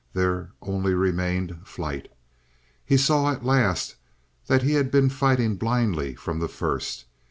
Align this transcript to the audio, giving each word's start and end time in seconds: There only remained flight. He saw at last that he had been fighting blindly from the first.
There 0.13 0.49
only 0.63 0.95
remained 0.95 1.59
flight. 1.63 2.11
He 2.83 2.97
saw 2.97 3.29
at 3.31 3.45
last 3.45 3.97
that 4.47 4.63
he 4.63 4.73
had 4.73 4.89
been 4.89 5.09
fighting 5.09 5.57
blindly 5.57 6.15
from 6.15 6.39
the 6.39 6.47
first. 6.49 7.05